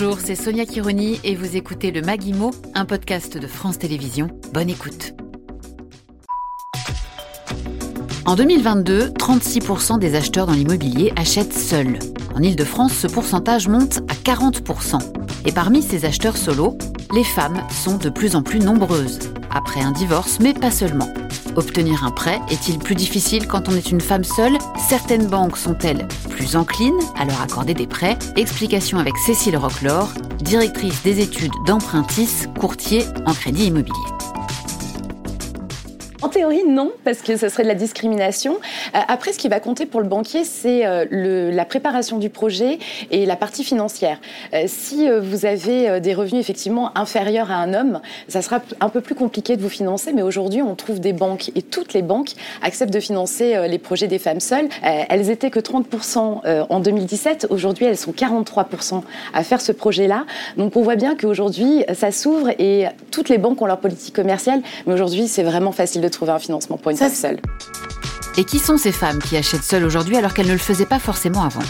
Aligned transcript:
Bonjour, 0.00 0.20
c'est 0.24 0.36
Sonia 0.36 0.64
Kironi 0.64 1.18
et 1.24 1.34
vous 1.34 1.56
écoutez 1.56 1.90
le 1.90 2.02
Maguimo, 2.02 2.52
un 2.76 2.84
podcast 2.84 3.36
de 3.36 3.48
France 3.48 3.80
Télévisions. 3.80 4.28
Bonne 4.54 4.70
écoute. 4.70 5.12
En 8.24 8.36
2022, 8.36 9.08
36% 9.08 9.98
des 9.98 10.14
acheteurs 10.14 10.46
dans 10.46 10.52
l'immobilier 10.52 11.12
achètent 11.16 11.52
seuls. 11.52 11.98
En 12.36 12.42
Ile-de-France, 12.44 12.92
ce 12.92 13.08
pourcentage 13.08 13.66
monte 13.66 13.98
à 14.08 14.14
40%. 14.14 15.00
Et 15.46 15.50
parmi 15.50 15.82
ces 15.82 16.04
acheteurs 16.04 16.36
solos, 16.36 16.78
les 17.12 17.24
femmes 17.24 17.60
sont 17.68 17.96
de 17.96 18.08
plus 18.08 18.36
en 18.36 18.44
plus 18.44 18.60
nombreuses, 18.60 19.18
après 19.50 19.80
un 19.80 19.90
divorce, 19.90 20.38
mais 20.38 20.54
pas 20.54 20.70
seulement. 20.70 21.12
Obtenir 21.58 22.04
un 22.04 22.12
prêt 22.12 22.40
est-il 22.50 22.78
plus 22.78 22.94
difficile 22.94 23.48
quand 23.48 23.68
on 23.68 23.72
est 23.72 23.90
une 23.90 24.00
femme 24.00 24.22
seule? 24.22 24.58
Certaines 24.88 25.26
banques 25.26 25.56
sont-elles 25.56 26.06
plus 26.30 26.54
enclines 26.54 27.00
à 27.18 27.24
leur 27.24 27.42
accorder 27.42 27.74
des 27.74 27.88
prêts? 27.88 28.16
Explication 28.36 28.98
avec 28.98 29.16
Cécile 29.16 29.56
Rocklor, 29.56 30.08
directrice 30.40 31.02
des 31.02 31.18
études 31.18 31.50
d'Empruntis, 31.66 32.46
courtier 32.60 33.06
en 33.26 33.34
crédit 33.34 33.66
immobilier. 33.66 34.17
En 36.20 36.28
théorie, 36.28 36.64
non, 36.64 36.90
parce 37.04 37.18
que 37.18 37.36
ce 37.36 37.48
serait 37.48 37.62
de 37.62 37.68
la 37.68 37.76
discrimination. 37.76 38.54
Euh, 38.96 38.98
après, 39.06 39.32
ce 39.32 39.38
qui 39.38 39.48
va 39.48 39.60
compter 39.60 39.86
pour 39.86 40.00
le 40.00 40.08
banquier, 40.08 40.42
c'est 40.42 40.84
euh, 40.84 41.04
la 41.52 41.64
préparation 41.64 42.18
du 42.18 42.28
projet 42.28 42.80
et 43.12 43.24
la 43.24 43.36
partie 43.36 43.62
financière. 43.62 44.18
Euh, 44.52 44.64
si 44.66 45.08
vous 45.08 45.46
avez 45.46 46.00
des 46.00 46.14
revenus 46.14 46.40
effectivement 46.40 46.96
inférieurs 46.98 47.52
à 47.52 47.54
un 47.54 47.72
homme, 47.72 48.00
ça 48.26 48.42
sera 48.42 48.60
un 48.80 48.88
peu 48.88 49.00
plus 49.00 49.14
compliqué 49.14 49.56
de 49.56 49.62
vous 49.62 49.68
financer, 49.68 50.12
mais 50.12 50.22
aujourd'hui, 50.22 50.60
on 50.60 50.74
trouve 50.74 50.98
des 50.98 51.12
banques 51.12 51.52
et 51.54 51.62
toutes 51.62 51.92
les 51.92 52.02
banques 52.02 52.32
acceptent 52.62 52.92
de 52.92 53.00
financer 53.00 53.68
les 53.68 53.78
projets 53.78 54.08
des 54.08 54.18
femmes 54.18 54.40
seules. 54.40 54.68
elles 54.82 55.30
étaient 55.30 55.50
que 55.50 55.60
30% 55.60 56.66
en 56.68 56.80
2017, 56.80 57.46
aujourd'hui, 57.50 57.86
elles 57.86 57.96
sont 57.96 58.12
43% 58.12 59.02
à 59.32 59.44
faire 59.44 59.60
ce 59.60 59.72
projet-là. 59.72 60.24
Donc, 60.56 60.76
on 60.76 60.82
voit 60.82 60.96
bien 60.96 61.14
qu'aujourd'hui, 61.14 61.84
ça 61.94 62.10
s'ouvre 62.10 62.50
et 62.58 62.86
toutes 63.10 63.28
les 63.28 63.38
banques 63.38 63.62
ont 63.62 63.66
leur 63.66 63.78
politique 63.78 64.14
commerciale, 64.14 64.62
mais 64.86 64.94
aujourd'hui, 64.94 65.28
c'est 65.28 65.44
vraiment 65.44 65.72
facile 65.72 66.00
de 66.00 66.07
trouver 66.08 66.32
un 66.32 66.38
financement 66.38 66.76
pour 66.76 66.90
une 66.90 66.96
femme 66.96 67.12
seule. 67.12 67.40
Et 68.36 68.44
qui 68.44 68.58
sont 68.58 68.78
ces 68.78 68.92
femmes 68.92 69.18
qui 69.18 69.36
achètent 69.36 69.64
seules 69.64 69.84
aujourd'hui 69.84 70.16
alors 70.16 70.32
qu'elles 70.32 70.46
ne 70.46 70.52
le 70.52 70.58
faisaient 70.58 70.86
pas 70.86 71.00
forcément 71.00 71.42
avant? 71.42 71.60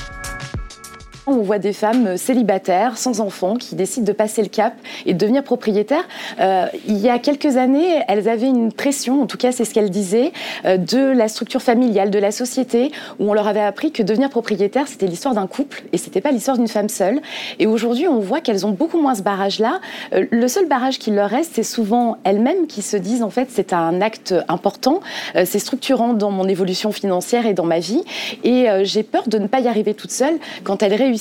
On 1.31 1.43
voit 1.43 1.59
des 1.59 1.73
femmes 1.73 2.17
célibataires, 2.17 2.97
sans 2.97 3.21
enfants, 3.21 3.57
qui 3.57 3.75
décident 3.75 4.07
de 4.07 4.12
passer 4.12 4.43
le 4.43 4.48
cap 4.48 4.75
et 5.07 5.15
de 5.15 5.19
devenir 5.19 5.43
propriétaires. 5.43 6.07
Euh, 6.41 6.67
il 6.87 6.98
y 6.98 7.09
a 7.09 7.19
quelques 7.19 7.57
années, 7.57 8.03
elles 8.09 8.29
avaient 8.29 8.47
une 8.47 8.73
pression, 8.73 9.23
en 9.23 9.27
tout 9.27 9.37
cas 9.37 9.53
c'est 9.53 9.65
ce 9.65 9.75
qu'elles 9.75 9.91
disaient, 9.91 10.33
euh, 10.65 10.77
de 10.77 10.99
la 10.99 11.29
structure 11.29 11.62
familiale, 11.62 12.11
de 12.11 12.19
la 12.19 12.31
société, 12.31 12.93
où 13.19 13.31
on 13.31 13.34
leur 13.34 13.47
avait 13.47 13.61
appris 13.61 13.93
que 13.93 14.03
devenir 14.03 14.31
propriétaire, 14.31 14.89
c'était 14.89 15.06
l'histoire 15.06 15.34
d'un 15.34 15.47
couple 15.47 15.84
et 15.93 15.99
c'était 15.99 16.21
pas 16.21 16.31
l'histoire 16.31 16.56
d'une 16.56 16.69
femme 16.69 16.89
seule. 16.89 17.21
Et 17.59 17.67
aujourd'hui, 17.67 18.09
on 18.09 18.21
voit 18.21 18.41
qu'elles 18.41 18.67
ont 18.67 18.71
beaucoup 18.71 19.01
moins 19.01 19.15
ce 19.15 19.23
barrage-là. 19.23 19.81
Euh, 20.15 20.25
le 20.31 20.49
seul 20.49 20.67
barrage 20.67 20.99
qui 20.99 21.11
leur 21.11 21.29
reste, 21.29 21.53
c'est 21.55 21.62
souvent 21.62 22.17
elles-mêmes 22.25 22.67
qui 22.67 22.83
se 22.83 22.97
disent, 22.97 23.23
en 23.23 23.31
fait, 23.31 23.49
c'est 23.51 23.73
un 23.73 24.01
acte 24.01 24.34
important, 24.49 25.01
c'est 25.34 25.59
structurant 25.59 26.15
dans 26.15 26.31
mon 26.31 26.49
évolution 26.49 26.93
financière 26.93 27.47
et 27.47 27.55
dans 27.55 27.65
ma 27.65 27.79
vie. 27.79 28.03
Et 28.45 28.67
j'ai 28.83 29.03
peur 29.03 29.29
de 29.29 29.39
ne 29.39 29.47
pas 29.47 29.61
y 29.61 29.69
arriver 29.69 29.95
toute 29.95 30.11
seule 30.11 30.39
quand 30.65 30.83
elles 30.83 30.95
réussissent 30.95 31.17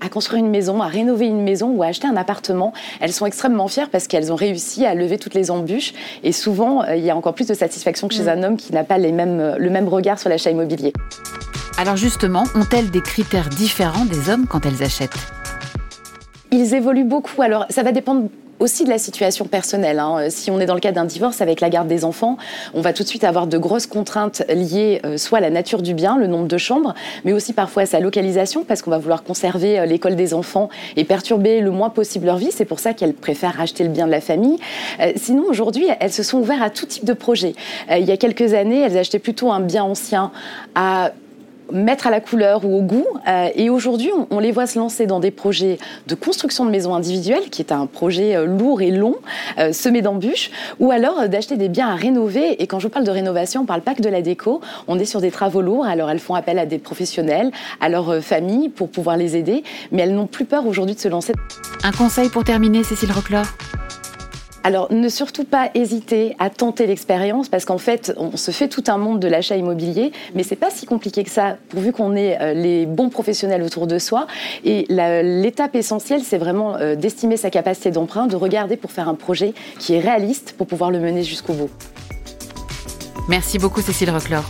à 0.00 0.08
construire 0.08 0.44
une 0.44 0.50
maison, 0.50 0.82
à 0.82 0.86
rénover 0.86 1.26
une 1.26 1.42
maison 1.42 1.70
ou 1.70 1.82
à 1.82 1.86
acheter 1.86 2.06
un 2.06 2.16
appartement, 2.16 2.72
elles 3.00 3.12
sont 3.12 3.26
extrêmement 3.26 3.68
fières 3.68 3.90
parce 3.90 4.06
qu'elles 4.06 4.32
ont 4.32 4.36
réussi 4.36 4.86
à 4.86 4.94
lever 4.94 5.18
toutes 5.18 5.34
les 5.34 5.50
embûches. 5.50 5.92
Et 6.22 6.32
souvent, 6.32 6.82
euh, 6.82 6.96
il 6.96 7.04
y 7.04 7.10
a 7.10 7.16
encore 7.16 7.34
plus 7.34 7.46
de 7.46 7.54
satisfaction 7.54 8.08
que 8.08 8.14
chez 8.14 8.24
mm. 8.24 8.28
un 8.28 8.42
homme 8.42 8.56
qui 8.56 8.72
n'a 8.72 8.84
pas 8.84 8.98
les 8.98 9.12
mêmes, 9.12 9.40
euh, 9.40 9.56
le 9.58 9.70
même 9.70 9.88
regard 9.88 10.18
sur 10.18 10.28
l'achat 10.28 10.50
immobilier. 10.50 10.92
Alors 11.78 11.96
justement, 11.96 12.44
ont-elles 12.54 12.90
des 12.90 13.02
critères 13.02 13.48
différents 13.48 14.04
des 14.04 14.30
hommes 14.30 14.46
quand 14.48 14.66
elles 14.66 14.82
achètent? 14.82 15.18
Ils 16.50 16.74
évoluent 16.74 17.04
beaucoup. 17.04 17.42
Alors, 17.42 17.66
ça 17.70 17.82
va 17.82 17.92
dépendre 17.92 18.28
aussi 18.60 18.84
de 18.84 18.90
la 18.90 18.98
situation 18.98 19.44
personnelle. 19.46 19.98
Hein. 19.98 20.30
Si 20.30 20.50
on 20.50 20.60
est 20.60 20.66
dans 20.66 20.74
le 20.74 20.80
cas 20.80 20.92
d'un 20.92 21.04
divorce 21.04 21.40
avec 21.40 21.60
la 21.60 21.70
garde 21.70 21.88
des 21.88 22.04
enfants, 22.04 22.36
on 22.74 22.80
va 22.80 22.92
tout 22.92 23.02
de 23.02 23.08
suite 23.08 23.24
avoir 23.24 23.46
de 23.46 23.58
grosses 23.58 23.86
contraintes 23.86 24.42
liées 24.48 25.00
euh, 25.04 25.16
soit 25.16 25.38
à 25.38 25.40
la 25.40 25.50
nature 25.50 25.82
du 25.82 25.94
bien, 25.94 26.18
le 26.18 26.26
nombre 26.26 26.48
de 26.48 26.58
chambres, 26.58 26.94
mais 27.24 27.32
aussi 27.32 27.52
parfois 27.52 27.82
à 27.82 27.86
sa 27.86 28.00
localisation, 28.00 28.64
parce 28.64 28.82
qu'on 28.82 28.90
va 28.90 28.98
vouloir 28.98 29.22
conserver 29.22 29.78
euh, 29.78 29.86
l'école 29.86 30.16
des 30.16 30.34
enfants 30.34 30.68
et 30.96 31.04
perturber 31.04 31.60
le 31.60 31.70
moins 31.70 31.90
possible 31.90 32.26
leur 32.26 32.36
vie. 32.36 32.50
C'est 32.50 32.64
pour 32.64 32.80
ça 32.80 32.94
qu'elles 32.94 33.14
préfèrent 33.14 33.60
acheter 33.60 33.84
le 33.84 33.90
bien 33.90 34.06
de 34.06 34.12
la 34.12 34.20
famille. 34.20 34.58
Euh, 35.00 35.12
sinon, 35.16 35.44
aujourd'hui, 35.48 35.86
elles 36.00 36.12
se 36.12 36.22
sont 36.22 36.38
ouvertes 36.38 36.62
à 36.62 36.70
tout 36.70 36.86
type 36.86 37.04
de 37.04 37.12
projet. 37.12 37.54
il 37.90 38.04
y 38.04 38.12
a 38.12 38.16
quelques 38.16 38.54
années, 38.54 38.80
elles 38.80 38.96
achetaient 38.96 39.18
plutôt 39.18 39.52
un 39.52 39.60
bien 39.60 39.84
ancien 39.84 40.30
à 40.74 41.12
mettre 41.72 42.06
à 42.06 42.10
la 42.10 42.20
couleur 42.20 42.64
ou 42.64 42.78
au 42.78 42.82
goût. 42.82 43.06
Euh, 43.26 43.48
et 43.54 43.70
aujourd'hui, 43.70 44.10
on, 44.30 44.38
les 44.38 44.52
voit 44.52 44.66
se 44.66 44.78
lancer 44.78 45.06
dans 45.06 45.20
des 45.20 45.30
projets 45.30 45.78
de 46.06 46.14
construction 46.14 46.64
de 46.64 46.70
maisons 46.70 46.94
individuelles, 46.94 47.50
qui 47.50 47.62
est 47.62 47.72
un 47.72 47.86
projet 47.86 48.36
euh, 48.36 48.46
lourd 48.46 48.80
et 48.80 48.90
long, 48.90 49.16
euh, 49.58 49.72
semé 49.72 50.02
d'embûches, 50.02 50.50
ou 50.80 50.90
alors 50.90 51.28
d'acheter 51.28 51.56
des 51.56 51.68
biens 51.68 51.88
à 51.88 51.94
rénover. 51.94 52.62
Et 52.62 52.66
quand 52.66 52.78
je 52.78 52.88
parle 52.88 53.04
de 53.04 53.10
rénovation, 53.10 53.60
on 53.60 53.64
ne 53.64 53.68
parle 53.68 53.82
pas 53.82 53.94
que 53.94 54.02
de 54.02 54.08
la 54.08 54.22
déco, 54.22 54.60
on 54.86 54.98
est 54.98 55.04
sur 55.04 55.20
des 55.20 55.30
travaux 55.30 55.62
lourds. 55.62 55.86
Alors 55.86 56.10
elles 56.10 56.18
font 56.18 56.34
appel 56.34 56.58
à 56.58 56.66
des 56.66 56.78
professionnels, 56.78 57.50
à 57.80 57.88
leur 57.88 58.22
famille 58.22 58.68
pour 58.68 58.88
pouvoir 58.88 59.16
les 59.16 59.36
aider, 59.36 59.62
mais 59.92 60.02
elles 60.02 60.14
n'ont 60.14 60.26
plus 60.26 60.44
peur 60.44 60.66
aujourd'hui 60.66 60.94
de 60.94 61.00
se 61.00 61.08
lancer. 61.08 61.32
Un 61.82 61.92
conseil 61.92 62.28
pour 62.28 62.44
terminer, 62.44 62.84
Cécile 62.84 63.12
Roclor 63.12 63.44
alors, 64.64 64.92
ne 64.92 65.08
surtout 65.08 65.44
pas 65.44 65.70
hésiter 65.74 66.34
à 66.38 66.50
tenter 66.50 66.86
l'expérience 66.86 67.48
parce 67.48 67.64
qu'en 67.64 67.78
fait, 67.78 68.12
on 68.16 68.36
se 68.36 68.50
fait 68.50 68.68
tout 68.68 68.84
un 68.88 68.98
monde 68.98 69.20
de 69.20 69.28
l'achat 69.28 69.56
immobilier, 69.56 70.12
mais 70.34 70.42
c'est 70.42 70.56
pas 70.56 70.70
si 70.70 70.84
compliqué 70.84 71.24
que 71.24 71.30
ça, 71.30 71.56
pourvu 71.68 71.92
qu'on 71.92 72.16
ait 72.16 72.38
euh, 72.40 72.54
les 72.54 72.84
bons 72.84 73.08
professionnels 73.08 73.62
autour 73.62 73.86
de 73.86 73.98
soi. 73.98 74.26
Et 74.64 74.86
l'étape 74.88 75.74
essentielle, 75.74 76.22
c'est 76.22 76.38
vraiment 76.38 76.76
euh, 76.76 76.96
d'estimer 76.96 77.36
sa 77.36 77.50
capacité 77.50 77.90
d'emprunt, 77.90 78.26
de 78.26 78.36
regarder 78.36 78.76
pour 78.76 78.92
faire 78.92 79.08
un 79.08 79.14
projet 79.14 79.54
qui 79.78 79.94
est 79.94 80.00
réaliste 80.00 80.54
pour 80.58 80.66
pouvoir 80.66 80.90
le 80.90 80.98
mener 80.98 81.22
jusqu'au 81.22 81.52
bout. 81.52 81.70
Merci 83.28 83.58
beaucoup, 83.58 83.80
Cécile 83.80 84.10
Roclor. 84.10 84.44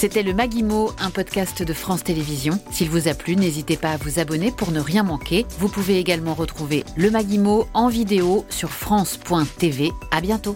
C'était 0.00 0.22
le 0.22 0.32
Maguimo, 0.32 0.92
un 0.98 1.10
podcast 1.10 1.62
de 1.62 1.74
France 1.74 2.04
Télévisions. 2.04 2.58
S'il 2.72 2.88
vous 2.88 3.06
a 3.06 3.12
plu, 3.12 3.36
n'hésitez 3.36 3.76
pas 3.76 3.90
à 3.90 3.96
vous 3.98 4.18
abonner 4.18 4.50
pour 4.50 4.72
ne 4.72 4.80
rien 4.80 5.02
manquer. 5.02 5.44
Vous 5.58 5.68
pouvez 5.68 5.98
également 5.98 6.32
retrouver 6.32 6.86
le 6.96 7.10
Maguimo 7.10 7.66
en 7.74 7.88
vidéo 7.88 8.46
sur 8.48 8.70
France.tv. 8.70 9.90
À 10.10 10.22
bientôt. 10.22 10.54